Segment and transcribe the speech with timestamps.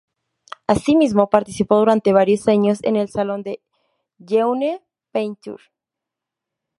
[0.65, 3.61] Asimismo participó durante varios años en el "Salon de
[4.17, 4.81] la Jeune
[5.11, 5.63] Peinture".